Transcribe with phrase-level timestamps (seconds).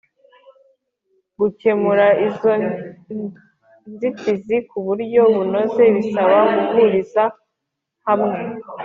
[1.39, 2.51] gukemura izo
[3.93, 7.23] nzitizi ku buryo bunoze bisaba guhuriza
[8.07, 8.37] hamwe